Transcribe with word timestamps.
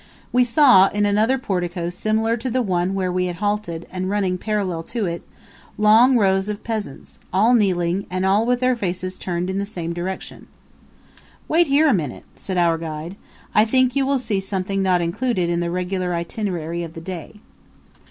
We 0.31 0.43
saw, 0.43 0.87
in 0.87 1.05
another 1.05 1.37
portico 1.37 1.89
similar 1.91 2.35
to 2.35 2.49
the 2.49 2.63
one 2.63 2.95
where 2.95 3.11
we 3.11 3.27
had 3.27 3.35
halted 3.35 3.85
and 3.91 4.09
running 4.09 4.39
parallel 4.39 4.81
to 4.85 5.05
it, 5.05 5.21
long 5.77 6.17
rows 6.17 6.49
of 6.49 6.63
peasants, 6.63 7.19
all 7.31 7.53
kneeling 7.53 8.07
and 8.09 8.25
all 8.25 8.47
with 8.47 8.61
their 8.61 8.75
faces 8.75 9.19
turned 9.19 9.47
in 9.47 9.59
the 9.59 9.63
same 9.67 9.93
direction. 9.93 10.47
"Wait 11.47 11.67
here 11.67 11.87
a 11.87 11.93
minute," 11.93 12.25
said 12.35 12.57
our 12.57 12.79
guide. 12.79 13.15
"I 13.53 13.63
think 13.63 13.95
you 13.95 14.07
will 14.07 14.17
see 14.17 14.39
something 14.39 14.81
not 14.81 15.01
included 15.01 15.51
in 15.51 15.59
the 15.59 15.69
regular 15.69 16.15
itinerary 16.15 16.81
of 16.83 16.95
the 16.95 17.01
day." 17.01 17.35